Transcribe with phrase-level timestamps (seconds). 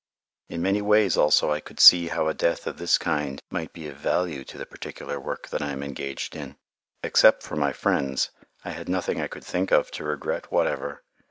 [0.49, 3.87] In many ways, also, I could see how a death of this kind might be
[3.87, 6.57] of value to the particular work that I am engaged in.
[7.03, 8.31] Except for my friends,
[8.65, 11.03] I had nothing I could think of to regret whatever.